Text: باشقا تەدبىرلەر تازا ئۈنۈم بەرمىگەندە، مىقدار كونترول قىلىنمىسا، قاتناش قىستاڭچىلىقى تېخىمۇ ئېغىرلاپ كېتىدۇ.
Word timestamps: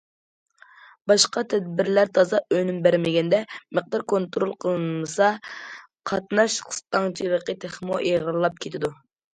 باشقا 1.11 1.43
تەدبىرلەر 1.53 2.13
تازا 2.15 2.39
ئۈنۈم 2.57 2.79
بەرمىگەندە، 2.89 3.43
مىقدار 3.81 4.07
كونترول 4.15 4.57
قىلىنمىسا، 4.67 5.31
قاتناش 6.13 6.61
قىستاڭچىلىقى 6.71 7.61
تېخىمۇ 7.67 8.03
ئېغىرلاپ 8.05 8.63
كېتىدۇ. 8.67 8.95